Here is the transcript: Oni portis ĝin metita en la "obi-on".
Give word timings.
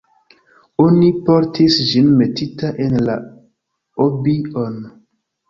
Oni 0.85 1.09
portis 1.27 1.77
ĝin 1.89 2.07
metita 2.23 2.73
en 2.87 2.97
la 3.11 3.19
"obi-on". 4.09 4.83